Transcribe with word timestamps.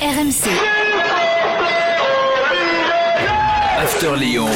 RMC. 0.00 0.48
After 3.78 4.16
Lyon. 4.16 4.48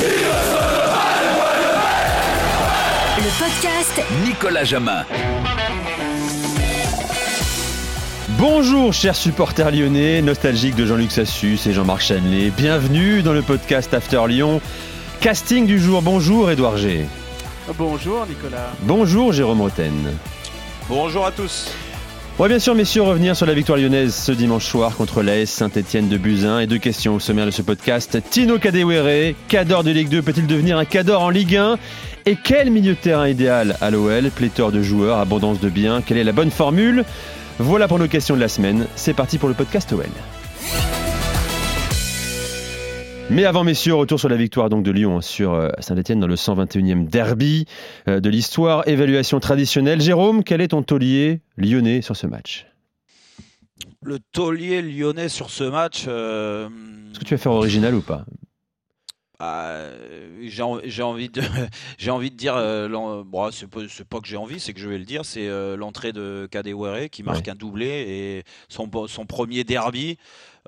Le 3.18 3.38
podcast 3.38 4.00
Nicolas 4.24 4.64
Jamin. 4.64 5.04
Bonjour 8.38 8.94
chers 8.94 9.14
supporters 9.14 9.70
lyonnais, 9.70 10.22
nostalgiques 10.22 10.76
de 10.76 10.86
Jean-Luc 10.86 11.12
Sassus 11.12 11.58
et 11.66 11.74
Jean-Marc 11.74 12.00
Chanelay. 12.00 12.48
Bienvenue 12.48 13.20
dans 13.20 13.34
le 13.34 13.42
podcast 13.42 13.92
After 13.92 14.26
Lyon. 14.26 14.62
Casting 15.20 15.66
du 15.66 15.78
jour, 15.78 16.00
bonjour 16.00 16.50
Edouard 16.50 16.78
G. 16.78 17.04
Bonjour 17.76 18.24
Nicolas. 18.26 18.72
Bonjour 18.80 19.34
Jérôme 19.34 19.60
Roten. 19.60 20.16
Bonjour 20.88 21.26
à 21.26 21.32
tous. 21.32 21.70
On 22.36 22.48
bien 22.48 22.58
sûr 22.58 22.74
messieurs 22.74 23.02
revenir 23.02 23.36
sur 23.36 23.46
la 23.46 23.54
victoire 23.54 23.78
lyonnaise 23.78 24.12
ce 24.12 24.32
dimanche 24.32 24.66
soir 24.66 24.96
contre 24.96 25.22
l'AS 25.22 25.48
Saint-Etienne 25.48 26.08
de 26.08 26.18
Buzyn 26.18 26.58
et 26.58 26.66
deux 26.66 26.78
questions 26.78 27.14
au 27.14 27.20
sommaire 27.20 27.46
de 27.46 27.52
ce 27.52 27.62
podcast. 27.62 28.18
Tino 28.28 28.58
Kadewere, 28.58 29.34
cador 29.46 29.84
de 29.84 29.92
Ligue 29.92 30.08
2, 30.08 30.20
peut-il 30.20 30.48
devenir 30.48 30.76
un 30.76 30.84
cador 30.84 31.22
en 31.22 31.30
Ligue 31.30 31.54
1 31.54 31.78
Et 32.26 32.34
quel 32.34 32.72
milieu 32.72 32.94
de 32.94 32.98
terrain 32.98 33.28
idéal 33.28 33.76
à 33.80 33.92
l'OL 33.92 34.30
Pléthore 34.30 34.72
de 34.72 34.82
joueurs, 34.82 35.18
abondance 35.18 35.60
de 35.60 35.68
biens, 35.68 36.02
quelle 36.04 36.18
est 36.18 36.24
la 36.24 36.32
bonne 36.32 36.50
formule? 36.50 37.04
Voilà 37.60 37.86
pour 37.86 38.00
nos 38.00 38.08
questions 38.08 38.34
de 38.34 38.40
la 38.40 38.48
semaine. 38.48 38.86
C'est 38.96 39.14
parti 39.14 39.38
pour 39.38 39.48
le 39.48 39.54
podcast 39.54 39.92
OL. 39.92 40.04
Mais 43.30 43.44
avant, 43.46 43.64
messieurs, 43.64 43.94
retour 43.94 44.20
sur 44.20 44.28
la 44.28 44.36
victoire 44.36 44.68
donc 44.68 44.84
de 44.84 44.90
Lyon 44.90 45.16
hein, 45.18 45.20
sur 45.20 45.54
euh, 45.54 45.70
Saint-Etienne 45.80 46.20
dans 46.20 46.26
le 46.26 46.36
121e 46.36 47.08
derby 47.08 47.64
euh, 48.06 48.20
de 48.20 48.28
l'histoire. 48.28 48.86
Évaluation 48.86 49.40
traditionnelle. 49.40 50.00
Jérôme, 50.00 50.44
quel 50.44 50.60
est 50.60 50.68
ton 50.68 50.82
taulier 50.82 51.40
lyonnais 51.56 52.02
sur 52.02 52.16
ce 52.16 52.26
match? 52.26 52.66
Le 54.02 54.18
taulier 54.32 54.82
lyonnais 54.82 55.28
sur 55.28 55.50
ce 55.50 55.64
match. 55.64 56.04
euh, 56.06 56.68
Est-ce 57.12 57.18
que 57.20 57.24
tu 57.24 57.34
vas 57.34 57.38
faire 57.38 57.52
original 57.52 57.94
ou 57.94 58.02
pas? 58.02 58.24
Bah, 59.40 59.90
j'ai 60.42 60.62
en- 60.62 60.78
j'ai 60.84 61.02
envie 61.02 61.28
de 61.28 61.42
j'ai 61.98 62.10
envie 62.10 62.30
de 62.30 62.36
dire 62.36 62.54
euh, 62.56 62.88
bon, 63.26 63.50
c'est 63.50 63.66
pas, 63.68 64.20
que 64.20 64.26
j'ai 64.28 64.36
envie 64.36 64.60
c'est 64.60 64.72
que 64.72 64.80
je 64.80 64.88
vais 64.88 64.96
le 64.96 65.04
dire 65.04 65.24
c'est 65.24 65.48
euh, 65.48 65.76
l'entrée 65.76 66.12
de 66.12 66.48
Kadewere 66.50 67.10
qui 67.10 67.22
marque 67.24 67.44
Ouais. 67.46 67.50
un 67.52 67.54
doublé 67.56 67.86
et 67.88 68.42
son 68.68 68.88
premier 69.26 69.64
derby 69.64 70.16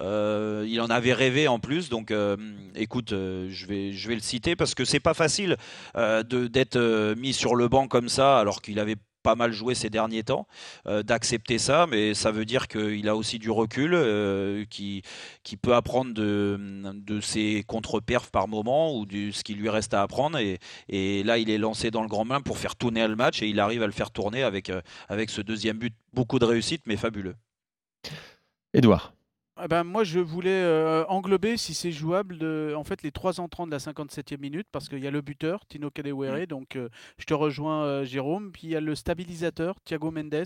Euh, 0.00 0.66
il 0.68 0.80
en 0.82 0.88
avait 0.88 1.14
rêvé 1.14 1.48
en 1.48 1.58
plus 1.58 1.88
donc 1.88 2.10
euh, 2.10 2.36
écoute 2.74 3.12
euh, 3.12 3.48
je 3.50 3.66
vais 3.66 4.14
le 4.14 4.20
citer 4.20 4.54
parce 4.54 4.74
que 4.74 4.84
c'est 4.84 5.00
pas 5.00 5.14
facile 5.14 5.56
d'être 5.94 7.14
mis 7.14 7.32
sur 7.32 7.54
le 7.54 7.68
banc 7.68 7.88
comme 7.88 8.10
ça 8.10 8.38
alors 8.38 8.60
qu'il 8.60 8.78
avait 8.78 8.96
pas 9.22 9.34
mal 9.34 9.50
joué 9.50 9.74
ces 9.74 9.90
derniers 9.90 10.22
temps, 10.22 10.46
d'accepter 10.84 11.58
ça, 11.58 11.88
mais 11.90 12.14
ça 12.14 12.30
veut 12.30 12.44
dire 12.44 12.68
qu'il 12.68 13.08
a 13.08 13.16
aussi 13.16 13.40
du 13.40 13.50
recul, 13.50 13.90
euh, 13.92 14.64
qui, 14.70 15.02
peut 15.60 15.74
apprendre 15.74 16.14
de, 16.14 17.20
ses 17.20 17.64
contre-perfs 17.66 18.30
par 18.30 18.46
moment 18.46 18.96
ou 18.96 19.04
de 19.04 19.32
ce 19.32 19.42
qui 19.42 19.54
lui 19.54 19.68
reste 19.68 19.94
à 19.94 20.02
apprendre. 20.02 20.38
Et, 20.38 21.24
là, 21.24 21.38
il 21.38 21.50
est 21.50 21.58
lancé 21.58 21.90
dans 21.90 22.02
le 22.02 22.08
grand 22.08 22.24
bain 22.24 22.40
pour 22.40 22.58
faire 22.58 22.76
tourner 22.76 23.04
le 23.08 23.16
match 23.16 23.42
et 23.42 23.48
il 23.48 23.58
arrive 23.58 23.82
à 23.82 23.86
le 23.86 23.92
faire 23.92 24.12
tourner 24.12 24.44
avec, 24.44 24.70
avec 25.08 25.30
ce 25.30 25.40
deuxième 25.40 25.78
but. 25.78 25.94
Beaucoup 26.12 26.38
de 26.38 26.44
réussite, 26.44 26.82
mais 26.86 26.96
fabuleux. 26.96 27.34
Edouard. 28.74 29.15
Eh 29.64 29.68
ben, 29.68 29.84
moi, 29.84 30.04
je 30.04 30.20
voulais 30.20 30.50
euh, 30.50 31.06
englober, 31.06 31.56
si 31.56 31.72
c'est 31.72 31.90
jouable, 31.90 32.36
de, 32.36 32.74
en 32.76 32.84
fait, 32.84 33.02
les 33.02 33.10
trois 33.10 33.40
entrants 33.40 33.66
de 33.66 33.70
la 33.70 33.78
57e 33.78 34.38
minute, 34.38 34.66
parce 34.70 34.86
qu'il 34.90 34.98
y 34.98 35.06
a 35.06 35.10
le 35.10 35.22
buteur, 35.22 35.64
Tino 35.66 35.88
Kadewere, 35.90 36.46
donc 36.46 36.76
euh, 36.76 36.90
je 37.16 37.24
te 37.24 37.32
rejoins, 37.32 37.82
euh, 37.84 38.04
Jérôme. 38.04 38.52
Puis 38.52 38.64
il 38.64 38.70
y 38.70 38.76
a 38.76 38.80
le 38.82 38.94
stabilisateur, 38.94 39.76
Thiago 39.82 40.10
Mendes, 40.10 40.44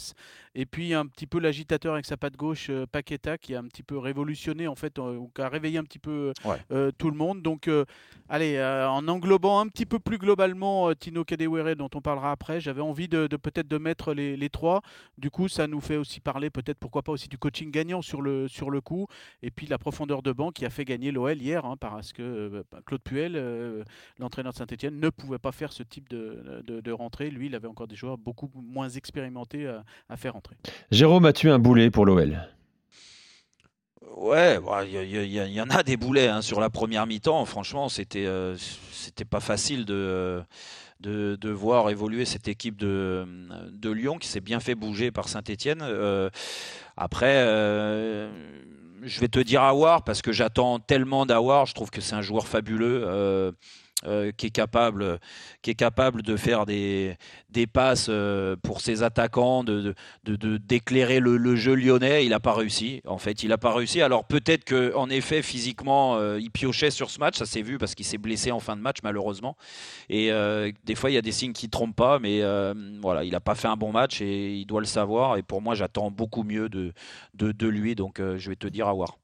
et 0.55 0.65
puis 0.65 0.95
un 0.95 1.07
petit 1.07 1.27
peu 1.27 1.41
l'agitateur 1.41 1.95
avec 1.95 2.07
sa 2.07 2.17
patte 2.17 2.37
gauche, 2.37 2.69
euh, 2.71 2.87
Paqueta, 2.87 3.37
qui 3.37 3.57
a 3.57 3.59
un 3.59 3.65
petit 3.65 3.83
peu 3.83 3.99
révolutionné, 3.99 4.69
en 4.69 4.77
fait, 4.77 4.97
euh, 5.01 5.17
ou 5.17 5.29
qui 5.35 5.43
a 5.43 5.49
réveillé 5.49 5.79
un 5.79 5.85
petit 5.85 5.99
peu 5.99 6.33
Ouais. 6.45 6.59
euh, 6.71 6.93
tout 6.97 7.11
le 7.11 7.17
monde. 7.17 7.43
Donc, 7.43 7.67
euh, 7.67 7.85
allez, 8.29 8.59
euh, 8.59 8.89
en 8.89 9.09
englobant 9.09 9.59
un 9.59 9.67
petit 9.67 9.87
peu 9.87 9.99
plus 9.99 10.19
globalement 10.19 10.89
euh, 10.89 10.95
Tino 10.95 11.25
Kadewere, 11.25 11.75
dont 11.75 11.91
on 11.97 12.01
parlera 12.01 12.31
après, 12.31 12.61
j'avais 12.61 12.81
envie 12.81 13.09
de, 13.09 13.27
de 13.27 13.37
peut-être 13.37 13.67
de 13.67 13.79
mettre 13.79 14.15
les, 14.15 14.37
les 14.37 14.51
trois. 14.51 14.83
Du 15.19 15.31
coup, 15.33 15.49
ça 15.49 15.67
nous 15.67 15.81
fait 15.81 15.97
aussi 15.97 16.21
parler, 16.21 16.49
peut-être, 16.49 16.79
pourquoi 16.79 17.03
pas 17.03 17.11
aussi 17.11 17.29
du 17.29 17.39
coaching 17.39 17.73
gagnant 17.73 18.03
sur 18.03 18.23
le, 18.23 18.47
sur 18.47 18.71
le 18.71 18.81
coup. 18.81 19.00
Et 19.43 19.51
puis 19.51 19.67
la 19.67 19.79
profondeur 19.79 20.23
de 20.23 20.33
banc 20.33 20.51
qui 20.51 20.65
a 20.65 20.71
fait 20.71 20.85
gagner 20.85 21.11
l'OL 21.13 21.41
hier, 21.41 21.65
hein, 21.65 21.77
parce 21.79 22.13
que 22.13 22.23
euh, 22.23 22.63
bah, 22.71 22.79
Claude 22.87 23.03
Puel, 23.03 23.35
euh, 23.37 23.85
l'entraîneur 24.19 24.53
de 24.53 24.59
Saint-Etienne, 24.59 24.99
ne 24.99 25.09
pouvait 25.11 25.39
pas 25.39 25.53
faire 25.53 25.73
ce 25.73 25.83
type 25.83 26.09
de, 26.09 26.63
de- 26.67 26.81
de 26.81 26.93
rentrée. 26.93 27.31
Lui, 27.31 27.47
il 27.47 27.55
avait 27.55 27.69
encore 27.69 27.89
des 27.89 27.97
joueurs 27.97 28.19
beaucoup 28.19 28.51
moins 28.55 28.89
expérimentés 28.89 29.67
à, 29.67 29.85
à 30.09 30.17
faire 30.17 30.33
rentrer. 30.35 30.57
Jérôme 30.91 31.25
a 31.27 31.33
tué 31.33 31.51
un 31.51 31.59
boulet 31.59 31.91
pour 31.91 32.07
l'OL. 32.07 32.39
Ouais, 34.17 34.59
bah, 34.61 34.85
il 34.85 34.93
y, 34.93 35.17
il 35.19 35.53
y 35.53 35.61
en 35.61 35.71
a 35.71 35.83
des 35.83 35.97
boulets 35.97 36.29
hein, 36.29 36.43
sur 36.43 36.61
la 36.61 36.69
première 36.71 37.07
mi-temps. 37.07 37.45
Franchement, 37.45 37.89
c'était 37.89 38.27
euh, 38.27 38.57
c'était 38.57 39.25
pas 39.25 39.41
facile 39.41 39.85
de, 39.85 40.43
de, 41.01 41.37
de 41.41 41.51
voir 41.51 41.91
évoluer 41.91 42.25
cette 42.25 42.49
équipe 42.49 42.77
de, 42.77 43.27
de 43.71 43.91
Lyon 43.91 44.19
qui 44.19 44.29
s'est 44.29 44.41
bien 44.41 44.59
fait 44.59 44.75
bouger 44.75 45.11
par 45.11 45.29
Saint-Etienne. 45.29 45.83
après, 46.97 47.35
euh, 47.47 48.31
je 49.03 49.21
vais 49.21 49.29
te 49.29 49.41
dire 49.41 49.63
Awar 49.63 50.05
parce 50.05 50.23
que 50.23 50.33
j'attends 50.33 50.79
tellement 50.79 51.27
d'Awar. 51.27 51.67
Je 51.67 51.75
trouve 51.75 51.91
que 51.91 52.01
c'est 52.01 52.15
un 52.15 52.23
joueur 52.23 52.47
fabuleux. 52.47 53.55
Euh, 54.07 54.33
qui 54.35 54.47
est 54.47 54.51
capable, 54.51 55.19
qui 55.61 55.73
est 55.73 55.75
capable 55.75 56.23
de 56.23 56.35
faire 56.39 56.65
des, 56.65 57.19
passes 57.71 58.07
euh, 58.09 58.57
pour 58.63 58.81
ses 58.81 59.03
attaquants, 59.03 59.63
de, 59.63 59.95
d'éclairer 60.25 61.21
le, 61.21 61.55
jeu 61.57 61.75
lyonnais. 61.75 62.25
Il 62.25 62.31
n'a 62.31 62.41
pas 62.41 62.55
réussi. 62.55 63.03
En 63.07 63.19
fait, 63.19 63.43
il 63.43 63.51
n'a 63.51 63.59
pas 63.59 63.75
réussi. 63.75 64.01
Alors 64.01 64.25
peut-être 64.25 64.65
que, 64.65 64.95
en 64.95 65.11
effet, 65.11 65.43
physiquement, 65.43 66.17
euh, 66.17 66.41
il 66.41 66.51
piochait 66.51 66.91
sur 66.91 67.11
ce 67.11 67.21
match. 67.21 67.37
Ça 67.37 67.45
s'est 67.45 67.61
vu 67.61 67.77
parce 67.77 67.95
qu'il 67.95 68.07
s'est 68.07 68.17
blessé 68.17 68.51
en 68.51 68.61
fin 68.61 68.75
de 68.75 68.81
match, 68.81 68.99
malheureusement. 69.03 69.55
Et 70.09 70.31
des 70.85 70.95
fois, 70.95 71.11
il 71.11 71.15
y 71.15 71.19
a 71.19 71.23
des 71.23 71.33
signes 71.33 71.53
qui 71.53 71.67
ne 71.67 71.71
trompent 71.71 71.95
pas, 71.95 72.19
mais 72.19 72.41
voilà, 73.03 73.23
il 73.25 73.33
n'a 73.33 73.41
pas 73.41 73.55
fait 73.55 73.69
un 73.69 73.77
bon 73.77 73.93
match 73.93 74.23
et 74.23 74.55
il 74.55 74.65
doit 74.65 74.81
le 74.81 74.87
savoir. 74.87 75.37
Et 75.37 75.43
pour 75.43 75.61
moi, 75.61 75.75
j'attends 75.75 76.11
beaucoup 76.11 76.43
mieux 76.43 76.71
de, 76.71 76.95
de, 77.35 77.53
de 77.53 77.69
lui. 77.69 77.95
Donc, 77.95 78.19
je 78.19 78.49
vais 78.49 78.57
te 78.57 78.67
dire 78.67 78.89
à 78.89 78.95
voir. 78.95 79.20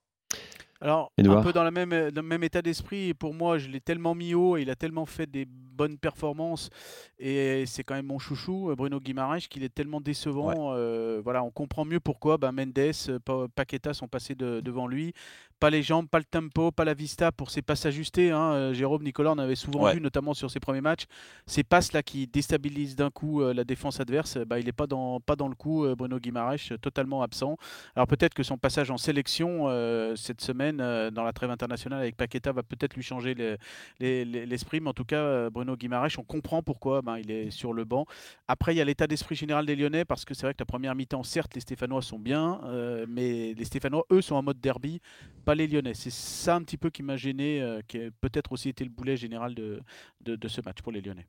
Alors, 0.81 1.12
un 1.19 1.42
peu 1.42 1.53
dans, 1.53 1.64
la 1.64 1.70
même, 1.70 2.10
dans 2.10 2.22
le 2.22 2.28
même 2.28 2.44
état 2.44 2.62
d'esprit, 2.62 3.14
pour 3.14 3.34
moi, 3.34 3.59
je 3.59 3.69
l'ai 3.69 3.81
tellement 3.81 4.14
mis 4.14 4.34
haut 4.34 4.56
et 4.56 4.62
il 4.62 4.70
a 4.70 4.76
tellement 4.76 5.06
fait 5.06 5.26
des 5.26 5.47
bonnes 5.76 5.98
performances. 5.98 6.70
Et 7.19 7.64
c'est 7.66 7.84
quand 7.84 7.94
même 7.94 8.06
mon 8.06 8.19
chouchou, 8.19 8.70
euh, 8.70 8.75
Bruno 8.76 9.00
Guimaraes, 9.00 9.41
qu'il 9.48 9.62
est 9.64 9.75
tellement 9.75 10.00
décevant. 10.00 10.72
euh, 10.75 11.20
voilà, 11.22 11.42
on 11.42 11.50
comprend 11.50 11.84
mieux 11.84 12.00
pourquoi 12.00 12.37
bah, 12.38 12.53
Mendes, 12.53 12.78
euh, 12.78 13.19
Pa- 13.25 13.47
Paqueta 13.54 13.94
sont 13.94 14.09
passés 14.09 14.34
de- 14.34 14.60
devant 14.60 14.87
lui. 14.87 15.12
Pas 15.59 15.70
les 15.70 15.82
jambes, 15.82 16.06
pas 16.06 16.19
le 16.19 16.25
tempo, 16.26 16.70
pas 16.70 16.84
la 16.84 16.92
vista 16.92 17.32
pour 17.32 17.50
ses 17.50 17.62
passes 17.62 17.87
ajustées. 17.87 18.31
hein. 18.31 18.75
Jérôme 18.75 19.03
Nicolas, 19.03 19.32
on 19.32 19.38
avait 19.38 19.54
souvent 19.54 19.84
Ouais. 19.84 19.94
vu, 19.94 20.00
notamment 20.03 20.34
sur 20.34 20.50
ses 20.50 20.60
premiers 20.60 20.82
matchs, 20.82 21.04
ces 21.47 21.64
passes 21.64 21.93
là 21.94 22.03
qui 22.03 22.26
déstabilisent 22.26 22.94
d'un 22.97 23.10
coup 23.10 23.41
la 23.43 23.64
défense 23.64 23.98
adverse. 24.00 24.37
bah, 24.47 24.58
il 24.58 24.66
n'est 24.66 24.72
pas 24.72 24.87
dans, 24.87 25.19
pas 25.20 25.34
dans 25.37 25.48
le 25.48 25.54
coup, 25.54 25.87
Bruno 25.97 26.19
Guimaraes, 26.19 26.76
totalement 26.82 27.22
absent. 27.22 27.56
Alors 27.94 28.06
peut-être 28.06 28.34
que 28.34 28.43
son 28.43 28.58
passage 28.58 28.91
en 28.91 28.98
sélection 28.98 29.64
euh, 29.69 30.14
cette 30.16 30.41
semaine 30.43 30.76
dans 30.76 31.22
la 31.25 31.32
trêve 31.32 31.50
internationale 31.50 32.00
avec 32.00 32.16
Paqueta 32.16 32.53
va 32.53 32.62
peut-être 32.62 32.94
lui 32.94 33.03
changer 33.03 33.34
le- 33.34 33.56
les- 33.98 34.25
les- 34.26 34.44
l'esprit, 34.47 34.81
mais 34.81 34.91
en 34.91 34.94
tout 34.94 35.04
cas 35.06 35.16
euh, 35.22 35.48
Bruno 35.75 36.06
on 36.19 36.22
comprend 36.22 36.62
pourquoi 36.62 37.03
ben, 37.03 37.19
il 37.19 37.31
est 37.31 37.50
sur 37.50 37.72
le 37.72 37.84
banc. 37.84 38.06
Après 38.49 38.75
il 38.75 38.78
y 38.78 38.81
a 38.81 38.84
l'état 38.84 39.06
d'esprit 39.06 39.34
général 39.34 39.66
des 39.66 39.77
Lyonnais 39.77 40.04
parce 40.04 40.25
que 40.25 40.34
c'est 40.34 40.47
vrai 40.47 40.54
que 40.54 40.60
la 40.60 40.66
première 40.66 40.94
mi-temps, 40.94 41.22
certes 41.22 41.54
les 41.54 41.60
Stéphanois 41.60 42.03
sont 42.03 42.19
bien, 42.19 42.60
euh, 42.65 43.06
mais 43.09 43.54
les 43.54 43.65
Stéphanois 43.65 44.05
eux 44.12 44.21
sont 44.21 44.37
en 44.37 44.43
mode 44.43 44.60
derby, 44.60 45.00
pas 45.44 45.55
les 45.55 45.66
Lyonnais. 45.66 45.94
C'est 45.94 46.12
ça 46.12 46.56
un 46.56 46.62
petit 46.62 46.76
peu 46.76 46.91
qui 46.91 47.03
m'a 47.03 47.16
gêné, 47.16 47.60
euh, 47.60 47.81
qui 47.87 47.99
a 47.99 48.10
peut-être 48.21 48.53
aussi 48.53 48.69
été 48.69 48.84
le 48.84 48.91
boulet 48.91 49.16
général 49.16 49.55
de 49.55 50.49
ce 50.49 50.60
match 50.60 50.82
pour 50.82 50.93
les 50.93 51.00
Lyonnais. 51.00 51.26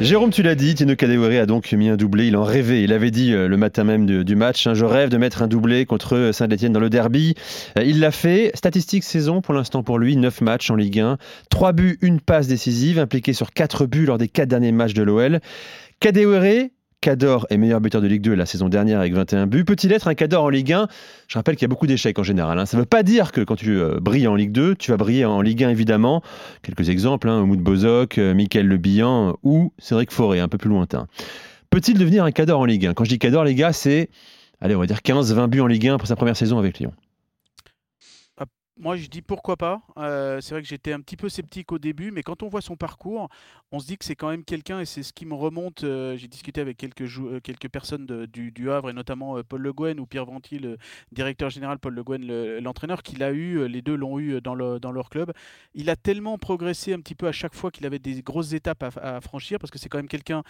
Jérôme, 0.00 0.30
tu 0.30 0.44
l'as 0.44 0.54
dit, 0.54 0.76
Tino 0.76 0.94
Kadewere 0.94 1.42
a 1.42 1.46
donc 1.46 1.72
mis 1.72 1.88
un 1.88 1.96
doublé. 1.96 2.28
Il 2.28 2.36
en 2.36 2.44
rêvait. 2.44 2.84
Il 2.84 2.92
avait 2.92 3.10
dit 3.10 3.34
euh, 3.34 3.48
le 3.48 3.56
matin 3.56 3.82
même 3.82 4.06
du 4.06 4.36
match 4.36 4.64
hein, 4.68 4.74
Je 4.74 4.84
rêve 4.84 5.08
de 5.08 5.16
mettre 5.18 5.42
un 5.42 5.48
doublé 5.48 5.86
contre 5.86 6.30
Saint-Etienne 6.32 6.72
dans 6.72 6.78
le 6.78 6.88
derby. 6.88 7.34
Euh, 7.76 7.82
il 7.82 7.98
l'a 7.98 8.12
fait. 8.12 8.52
Statistique 8.54 9.02
saison 9.02 9.40
pour 9.40 9.54
l'instant 9.54 9.82
pour 9.82 9.98
lui 9.98 10.16
9 10.16 10.40
matchs 10.40 10.70
en 10.70 10.76
Ligue 10.76 11.00
1. 11.00 11.18
3 11.50 11.72
buts, 11.72 11.98
une 12.00 12.20
passe 12.20 12.46
décisive, 12.46 13.00
impliqué 13.00 13.32
sur 13.32 13.50
4 13.50 13.86
buts 13.86 14.06
lors 14.06 14.18
des 14.18 14.28
4 14.28 14.48
derniers 14.48 14.70
matchs 14.70 14.94
de 14.94 15.02
l'OL. 15.02 15.40
Kadewere, 15.98 16.68
Cador 17.08 17.46
est 17.48 17.56
meilleur 17.56 17.80
buteur 17.80 18.02
de 18.02 18.06
Ligue 18.06 18.20
2 18.20 18.34
la 18.34 18.44
saison 18.44 18.68
dernière 18.68 19.00
avec 19.00 19.14
21 19.14 19.46
buts. 19.46 19.64
Peut-il 19.64 19.90
être 19.92 20.08
un 20.08 20.14
Cador 20.14 20.44
en 20.44 20.50
Ligue 20.50 20.74
1 20.74 20.88
Je 21.26 21.38
rappelle 21.38 21.56
qu'il 21.56 21.62
y 21.62 21.64
a 21.64 21.68
beaucoup 21.68 21.86
d'échecs 21.86 22.18
en 22.18 22.22
général. 22.22 22.58
hein. 22.58 22.66
Ça 22.66 22.76
ne 22.76 22.82
veut 22.82 22.86
pas 22.86 23.02
dire 23.02 23.32
que 23.32 23.40
quand 23.40 23.56
tu 23.56 23.80
euh, 23.80 23.98
brilles 23.98 24.28
en 24.28 24.34
Ligue 24.34 24.52
2, 24.52 24.74
tu 24.74 24.90
vas 24.90 24.98
briller 24.98 25.24
en 25.24 25.40
Ligue 25.40 25.64
1 25.64 25.70
évidemment. 25.70 26.22
Quelques 26.62 26.90
exemples, 26.90 27.30
hein, 27.30 27.46
Moud 27.46 27.60
Bozok, 27.60 28.18
euh, 28.18 28.34
Mickaël 28.34 28.66
Le 28.66 28.76
Bihan 28.76 29.38
ou 29.42 29.72
Cédric 29.78 30.12
Forêt, 30.12 30.40
un 30.40 30.48
peu 30.48 30.58
plus 30.58 30.68
lointain. 30.68 31.06
Peut-il 31.70 31.96
devenir 31.96 32.24
un 32.24 32.30
Cador 32.30 32.60
en 32.60 32.66
Ligue 32.66 32.84
1 32.84 32.92
Quand 32.92 33.04
je 33.04 33.08
dis 33.08 33.18
Cador, 33.18 33.44
les 33.44 33.54
gars, 33.54 33.72
c'est, 33.72 34.10
allez, 34.60 34.76
on 34.76 34.80
va 34.80 34.86
dire 34.86 34.98
15-20 34.98 35.46
buts 35.46 35.60
en 35.62 35.66
Ligue 35.66 35.88
1 35.88 35.96
pour 35.96 36.08
sa 36.08 36.14
première 36.14 36.36
saison 36.36 36.58
avec 36.58 36.78
Lyon. 36.78 36.92
Moi, 38.78 38.96
je 38.96 39.06
dis 39.08 39.22
pourquoi 39.22 39.56
pas. 39.56 39.82
Euh, 39.96 40.40
c'est 40.40 40.54
vrai 40.54 40.62
que 40.62 40.68
j'étais 40.68 40.92
un 40.92 41.00
petit 41.00 41.16
peu 41.16 41.28
sceptique 41.28 41.72
au 41.72 41.78
début, 41.78 42.10
mais 42.10 42.22
quand 42.22 42.42
on 42.42 42.48
voit 42.48 42.60
son 42.60 42.76
parcours, 42.76 43.28
on 43.72 43.80
se 43.80 43.86
dit 43.86 43.98
que 43.98 44.04
c'est 44.04 44.14
quand 44.16 44.28
même 44.30 44.44
quelqu'un, 44.44 44.80
et 44.80 44.84
c'est 44.84 45.02
ce 45.02 45.12
qui 45.12 45.26
me 45.26 45.34
remonte. 45.34 45.84
euh, 45.84 46.16
J'ai 46.16 46.28
discuté 46.28 46.60
avec 46.60 46.76
quelques, 46.76 47.04
jou- 47.04 47.28
euh, 47.28 47.40
quelques 47.40 47.68
personnes 47.68 48.06
du, 48.32 48.50
du 48.52 48.70
Havre, 48.70 48.90
et 48.90 48.92
notamment 48.92 49.42
Paul 49.42 49.60
Le 49.62 49.72
Guen 49.72 49.98
ou 50.00 50.06
Pierre 50.06 50.24
Ventil, 50.26 50.58
le 50.60 50.78
directeur 51.12 51.50
général, 51.50 51.78
Paul 51.78 51.94
Le 51.94 52.02
Guen, 52.04 52.24
le- 52.26 52.60
l'entraîneur, 52.60 53.02
qu'il 53.02 53.22
a 53.22 53.32
eu, 53.32 53.66
les 53.68 53.82
deux 53.82 53.96
l'ont 53.96 54.18
eu 54.18 54.40
dans, 54.40 54.54
le- 54.54 54.78
dans 54.78 54.92
leur 54.92 55.10
club. 55.10 55.32
Il 55.74 55.90
a 55.90 55.96
tellement 55.96 56.38
progressé 56.38 56.92
un 56.94 57.00
petit 57.00 57.14
peu 57.14 57.26
à 57.26 57.32
chaque 57.32 57.54
fois 57.54 57.70
qu'il 57.70 57.84
avait 57.86 57.98
des 57.98 58.22
grosses 58.22 58.52
étapes 58.52 58.84
à, 58.96 59.20
franchir, 59.20 59.58
parce 59.58 59.70
que 59.70 59.78
c'est 59.78 59.88
quand 59.88 59.98
même 59.98 60.08
quelqu'un 60.08 60.42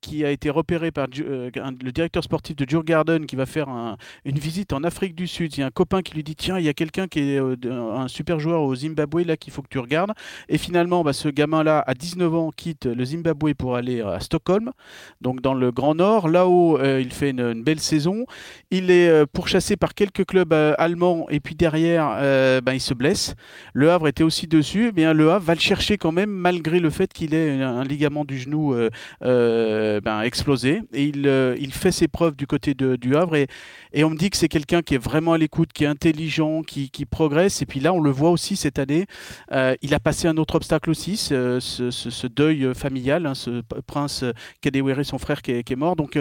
qui 0.00 0.24
a 0.24 0.30
été 0.30 0.48
repéré 0.50 0.90
par 0.92 1.06
le 1.08 1.90
directeur 1.90 2.22
sportif 2.24 2.56
de 2.56 2.64
Djurgården, 2.68 3.26
qui 3.26 3.36
va 3.36 3.46
faire 3.46 3.68
un, 3.68 3.96
une 4.24 4.38
visite 4.38 4.72
en 4.72 4.84
Afrique 4.84 5.14
du 5.14 5.26
Sud. 5.26 5.54
Il 5.56 5.60
y 5.60 5.62
a 5.62 5.66
un 5.66 5.70
copain 5.70 6.02
qui 6.02 6.14
lui 6.14 6.22
dit 6.24 6.36
Tiens, 6.36 6.58
il 6.58 6.64
y 6.64 6.68
a 6.68 6.74
quelqu'un 6.74 7.08
qui 7.08 7.20
est 7.20 7.40
un 7.70 8.08
super 8.08 8.38
joueur 8.40 8.62
au 8.62 8.74
Zimbabwe 8.74 9.22
là 9.24 9.36
qu'il 9.36 9.52
faut 9.52 9.62
que 9.62 9.68
tu 9.68 9.78
regardes. 9.78 10.12
Et 10.48 10.58
finalement, 10.58 11.02
bah, 11.02 11.12
ce 11.12 11.28
gamin-là, 11.28 11.82
à 11.86 11.94
19 11.94 12.34
ans, 12.34 12.50
quitte 12.54 12.86
le 12.86 13.04
Zimbabwe 13.04 13.54
pour 13.54 13.76
aller 13.76 14.00
à 14.00 14.20
Stockholm, 14.20 14.72
donc 15.20 15.40
dans 15.40 15.54
le 15.54 15.70
Grand 15.70 15.94
Nord. 15.94 16.28
Là-haut, 16.28 16.78
euh, 16.78 17.00
il 17.00 17.12
fait 17.12 17.30
une, 17.30 17.62
belle 17.62 17.80
saison. 17.80 18.26
Il 18.70 18.90
est 18.90 19.08
euh, 19.08 19.26
pourchassé 19.30 19.76
par 19.76 19.94
quelques 19.94 20.24
clubs 20.26 20.52
euh, 20.52 20.74
allemands 20.78 21.26
et 21.30 21.40
puis 21.40 21.54
derrière, 21.54 22.16
euh, 22.18 22.60
bah, 22.60 22.74
il 22.74 22.80
se 22.80 22.94
blesse. 22.94 23.34
Le 23.72 23.90
Havre 23.90 24.08
était 24.08 24.22
aussi 24.24 24.46
dessus. 24.46 24.86
Eh 24.88 24.92
bien, 24.92 25.12
le 25.12 25.30
Havre 25.30 25.44
va 25.44 25.54
le 25.54 25.60
chercher 25.60 25.98
quand 25.98 26.12
même, 26.12 26.30
malgré 26.30 26.80
le 26.80 26.90
fait 26.90 27.12
qu'il 27.12 27.34
ait 27.34 27.62
un, 27.62 27.84
ligament 27.84 28.24
du 28.24 28.38
genou 28.38 28.74
euh, 28.74 28.90
euh, 29.22 30.00
ben, 30.00 30.22
explosé. 30.22 30.82
Et 30.92 31.04
il, 31.04 31.26
euh, 31.26 31.56
il 31.60 31.72
fait 31.72 31.92
ses 31.92 32.08
preuves 32.08 32.36
du 32.36 32.46
côté 32.46 32.74
de- 32.74 32.96
du 32.96 33.16
Havre. 33.16 33.36
Et, 33.36 33.46
et 33.92 34.04
on 34.04 34.10
me 34.10 34.16
dit 34.16 34.30
que 34.30 34.36
c'est 34.36 34.48
quelqu'un 34.48 34.82
qui 34.82 34.94
est 34.94 35.02
vraiment 35.02 35.32
à 35.32 35.38
l'écoute, 35.38 35.72
qui 35.72 35.84
est 35.84 35.88
intelligent, 35.88 36.62
qui, 36.62 36.90
qui 36.90 37.04
progresse. 37.06 37.53
Et 37.62 37.66
puis 37.66 37.80
là, 37.80 37.92
on 37.92 38.00
le 38.00 38.10
voit 38.10 38.30
aussi 38.30 38.56
cette 38.56 38.78
année. 38.78 39.06
Euh, 39.52 39.74
il 39.82 39.94
a 39.94 40.00
passé 40.00 40.28
un 40.28 40.36
autre 40.36 40.54
obstacle 40.56 40.90
aussi, 40.90 41.16
ce, 41.16 41.60
ce- 41.60 41.90
ce- 41.90 42.10
ce 42.10 42.26
deuil 42.26 42.74
familial, 42.74 43.26
hein, 43.26 43.34
ce 43.34 43.62
prince 43.86 44.24
Kadewere, 44.60 45.04
son 45.04 45.18
frère 45.18 45.42
qui 45.42 45.52
est, 45.52 45.62
qui 45.64 45.72
est 45.72 45.76
mort. 45.76 45.96
Donc, 45.96 46.18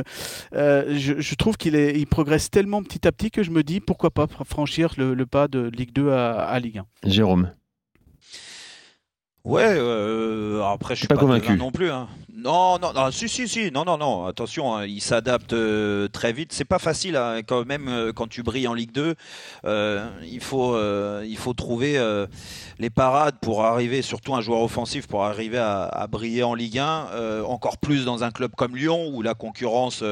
euh, 0.56 0.96
je, 0.98 1.20
je 1.20 1.36
trouve 1.36 1.58
qu'il 1.58 1.76
est, 1.76 1.98
il 2.00 2.08
progresse 2.08 2.50
tellement 2.50 2.84
petit 2.84 3.08
à 3.08 3.12
petit 3.12 3.32
que 3.32 3.44
je 3.44 3.52
me 3.52 3.64
dis 3.64 3.80
pourquoi 3.80 4.12
pas 4.12 4.26
fr- 4.26 4.46
franchir 4.46 4.94
le, 4.98 5.14
le 5.14 5.26
pas 5.26 5.48
de 5.48 5.70
Ligue 5.76 5.94
2 5.94 6.10
à, 6.12 6.34
à 6.44 6.60
Ligue 6.60 6.80
1. 7.04 7.10
Jérôme. 7.10 7.52
Ouais, 9.46 9.66
euh, 9.68 10.64
après 10.64 10.96
je 10.96 11.00
suis 11.00 11.08
Pas 11.08 11.16
pas, 11.16 11.22
convaincu. 11.22 11.54
non 11.58 11.72
plus. 11.72 11.92
hein. 11.92 12.08
Non, 12.36 12.80
non, 12.80 12.94
non, 12.94 13.12
si, 13.12 13.30
si, 13.30 13.48
si, 13.48 13.70
non, 13.70 13.86
non, 13.86 13.98
non. 14.00 14.26
Attention, 14.26 14.76
hein, 14.76 14.86
il 14.88 15.02
s'adapte 15.02 15.54
euh, 15.54 16.08
très 16.08 16.34
vite. 16.34 16.52
C'est 16.52 16.66
pas 16.66 16.80
facile 16.80 17.16
hein, 17.16 17.42
quand 17.46 17.64
même 17.64 17.88
euh, 17.88 18.12
quand 18.12 18.28
tu 18.28 18.42
brilles 18.42 18.68
en 18.68 18.74
Ligue 18.74 18.92
2. 18.92 19.14
euh, 19.66 20.10
il 20.24 20.40
faut, 20.40 20.76
il 21.24 21.38
faut 21.38 21.54
trouver 21.54 22.00
les 22.80 22.90
parades 22.90 23.36
pour 23.40 23.64
arriver, 23.64 24.02
surtout 24.02 24.34
un 24.34 24.42
joueur 24.42 24.62
offensif 24.62 25.06
pour 25.08 25.24
arriver 25.24 25.60
à, 25.60 25.84
à 25.84 26.08
briller 26.08 26.42
en 26.44 26.56
Ligue 26.56 26.80
1. 26.80 27.10
euh, 27.14 27.44
encore 27.44 27.78
plus 27.78 28.04
dans 28.04 28.24
un 28.24 28.32
club 28.32 28.52
comme 28.58 28.76
Lyon 28.76 29.10
où 29.14 29.22
la 29.22 29.36
concurrence. 29.36 30.04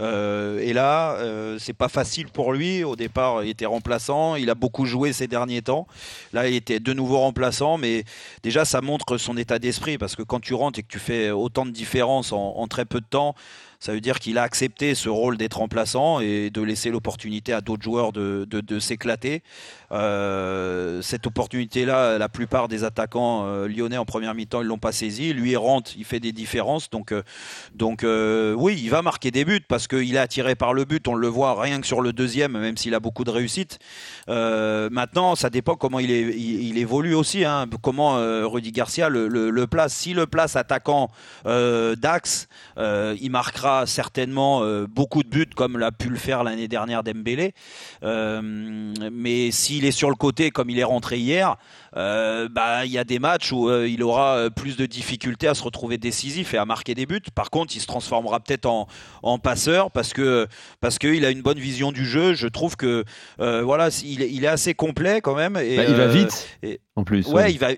Euh, 0.00 0.60
et 0.60 0.72
là, 0.72 1.14
euh, 1.14 1.58
c'est 1.58 1.72
pas 1.72 1.88
facile 1.88 2.28
pour 2.28 2.52
lui. 2.52 2.84
Au 2.84 2.96
départ, 2.96 3.42
il 3.44 3.50
était 3.50 3.66
remplaçant. 3.66 4.36
Il 4.36 4.50
a 4.50 4.54
beaucoup 4.54 4.84
joué 4.84 5.12
ces 5.12 5.26
derniers 5.26 5.62
temps. 5.62 5.86
Là, 6.32 6.48
il 6.48 6.54
était 6.54 6.80
de 6.80 6.92
nouveau 6.92 7.18
remplaçant, 7.18 7.78
mais 7.78 8.04
déjà, 8.42 8.64
ça 8.64 8.80
montre 8.80 9.18
son 9.18 9.36
état 9.36 9.58
d'esprit 9.58 9.98
parce 9.98 10.16
que 10.16 10.22
quand 10.22 10.40
tu 10.40 10.54
rentres 10.54 10.78
et 10.78 10.82
que 10.82 10.88
tu 10.88 10.98
fais 10.98 11.30
autant 11.30 11.66
de 11.66 11.70
différence 11.70 12.32
en, 12.32 12.66
très 12.68 12.84
peu 12.84 13.00
de 13.00 13.06
temps, 13.06 13.34
ça 13.80 13.92
veut 13.92 14.00
dire 14.00 14.18
qu'il 14.18 14.38
a 14.38 14.42
accepté 14.42 14.94
ce 14.94 15.08
rôle 15.08 15.36
d'être 15.36 15.58
remplaçant 15.58 16.20
et 16.20 16.50
de 16.50 16.60
laisser 16.60 16.90
l'opportunité 16.90 17.52
à 17.52 17.60
d'autres 17.60 17.82
joueurs 17.82 18.12
de 18.12 18.78
s'éclater. 18.78 19.42
Euh, 19.90 21.00
cette 21.02 21.26
opportunité-là, 21.26 22.18
la 22.18 22.28
plupart 22.28 22.68
des 22.68 22.84
attaquants 22.84 23.46
euh, 23.46 23.68
lyonnais 23.68 23.96
en 23.96 24.04
première 24.04 24.34
mi-temps, 24.34 24.60
ils 24.60 24.66
l'ont 24.66 24.78
pas 24.78 24.92
saisi. 24.92 25.32
Lui, 25.32 25.52
il 25.52 25.56
rentre, 25.56 25.92
il 25.96 26.04
fait 26.04 26.20
des 26.20 26.32
différences. 26.32 26.90
Donc, 26.90 27.12
euh, 27.12 27.22
donc 27.74 28.04
oui, 28.04 28.78
il 28.82 28.90
va 28.90 29.02
marquer 29.02 29.30
des 29.30 29.44
buts 29.44 29.64
parce 29.66 29.86
qu'il 29.86 30.14
est 30.14 30.18
attiré 30.18 30.54
par 30.54 30.74
le 30.74 30.84
but. 30.84 31.08
On 31.08 31.14
le 31.14 31.28
voit 31.28 31.60
rien 31.60 31.80
que 31.80 31.86
sur 31.86 32.00
le 32.00 32.12
deuxième, 32.12 32.52
même 32.52 32.76
s'il 32.76 32.94
a 32.94 33.00
beaucoup 33.00 33.24
de 33.24 33.30
réussite. 33.30 33.78
Maintenant, 34.28 35.34
ça 35.34 35.50
dépend 35.50 35.74
comment 35.74 35.98
il, 36.00 36.10
évolue 36.78 37.14
aussi. 37.14 37.44
hein. 37.44 37.66
comment 37.82 38.16
Rudy 38.48 38.72
Garcia 38.72 39.08
le, 39.08 39.28
le- 39.28 39.50
le 39.50 39.66
place. 39.66 39.94
Si 39.94 40.12
le 40.14 40.26
place 40.26 40.56
attaquant 40.56 41.08
d'axe, 41.44 42.48
il 42.76 43.30
marquera 43.30 43.86
certainement 43.86 44.62
beaucoup 44.88 45.22
de 45.22 45.28
buts 45.28 45.46
comme 45.54 45.78
l'a 45.78 45.92
pu 45.92 46.08
le 46.08 46.16
faire 46.16 46.44
l'année 46.44 46.68
dernière 46.68 47.02
Dembélé. 47.02 47.54
Mais 48.02 49.50
s'il 49.78 49.86
est 49.86 49.92
sur 49.92 50.08
le 50.10 50.16
côté 50.16 50.50
comme 50.50 50.70
il 50.70 50.78
est 50.80 50.84
rentré 50.84 51.18
hier, 51.18 51.56
euh, 51.96 52.48
bah 52.50 52.84
il 52.84 52.90
y 52.90 52.98
a 52.98 53.04
des 53.04 53.20
matchs 53.20 53.52
où 53.52 53.68
euh, 53.70 53.88
il 53.88 54.02
aura 54.02 54.36
euh, 54.36 54.50
plus 54.50 54.76
de 54.76 54.86
difficultés 54.86 55.46
à 55.46 55.54
se 55.54 55.62
retrouver 55.62 55.98
décisif 55.98 56.52
et 56.52 56.58
à 56.58 56.64
marquer 56.64 56.94
des 56.96 57.06
buts. 57.06 57.20
Par 57.34 57.50
contre, 57.50 57.76
il 57.76 57.80
se 57.80 57.86
transformera 57.86 58.40
peut-être 58.40 58.66
en, 58.66 58.88
en 59.22 59.38
passeur 59.38 59.90
parce 59.92 60.12
que 60.12 60.48
parce 60.80 60.98
qu'il 60.98 61.24
a 61.24 61.30
une 61.30 61.42
bonne 61.42 61.58
vision 61.60 61.92
du 61.92 62.04
jeu. 62.04 62.34
Je 62.34 62.48
trouve 62.48 62.76
que 62.76 63.04
euh, 63.40 63.62
voilà, 63.62 63.88
il 64.04 64.22
est, 64.22 64.30
il 64.32 64.44
est 64.44 64.48
assez 64.48 64.74
complet 64.74 65.20
quand 65.20 65.36
même. 65.36 65.56
Et, 65.56 65.76
Bah, 65.76 65.84
il 65.88 65.94
va 65.94 66.06
vite, 66.08 66.48
et- 66.64 66.80
en 66.96 67.04
plus. 67.04 67.28
Ouais, 67.28 67.52
il 67.52 67.58
va. 67.58 67.68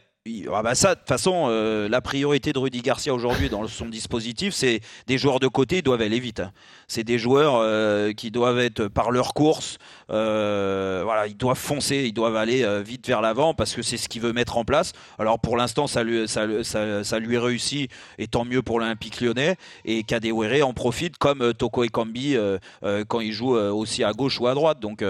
Ah 0.53 0.63
bah 0.63 0.75
ça, 0.75 0.95
de 0.95 1.01
toute 1.01 1.09
façon, 1.09 1.47
euh, 1.49 1.89
la 1.89 2.03
priorité 2.03 2.53
de 2.53 2.59
Rudy 2.59 2.83
Garcia 2.83 3.15
aujourd'hui 3.15 3.49
dans 3.49 3.67
son 3.67 3.87
dispositif, 3.87 4.53
c'est 4.53 4.81
des 5.07 5.17
joueurs 5.17 5.41
de 5.41 5.49
côté, 5.49 5.79
ils 5.79 5.83
doivent 5.83 6.03
aller 6.03 6.21
vite. 6.21 6.41
hein. 6.41 6.53
C'est 6.89 7.05
des 7.05 7.19
joueurs 7.19 7.55
euh, 7.57 8.13
qui 8.13 8.31
doivent 8.31 8.59
être 8.59 8.89
par 8.89 9.13
leur 9.13 9.33
course, 9.33 9.79
euh, 10.11 11.01
voilà, 11.05 11.27
ils 11.27 11.39
doivent 11.39 11.57
foncer, 11.57 12.05
ils 12.05 12.13
doivent 12.13 12.37
aller 12.37 12.67
vite 12.83 13.07
vers 13.07 13.23
l'avant 13.23 13.55
parce 13.55 13.75
que 13.75 13.81
c'est 13.81 13.97
ce 13.97 14.11
qu'il 14.11 14.21
veut 14.21 14.35
mettre 14.35 14.59
en 14.59 14.65
place. 14.67 14.93
Alors 15.19 15.39
pour 15.39 15.57
l'instant, 15.57 15.87
ça 15.87 16.03
lui, 16.03 16.29
ça, 16.29 16.47
ça, 16.65 17.19
lui 17.19 17.39
réussit, 17.39 17.91
et 18.19 18.27
tant 18.27 18.45
mieux 18.45 18.61
pour 18.61 18.79
l'Olympique 18.79 19.23
lyonnais. 19.23 19.57
Et 19.87 20.03
Kadewere 20.03 20.67
en 20.67 20.75
profite 20.75 21.17
comme 21.17 21.55
Toko 21.55 21.85
Ekambi 21.85 22.37
quand 23.09 23.21
il 23.21 23.33
joue 23.33 23.55
aussi 23.55 24.05
à 24.05 24.13
gauche 24.13 24.39
ou 24.39 24.49
à 24.49 24.55
droite. 24.55 24.81
Donc 24.81 25.03